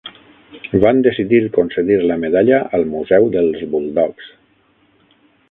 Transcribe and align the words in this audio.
Van 0.83 1.01
decidir 1.07 1.41
concedir 1.57 1.99
la 2.13 2.17
medalla 2.23 2.63
al 2.79 2.87
museu 2.95 3.29
dels 3.37 3.61
Bulldogs. 3.75 4.35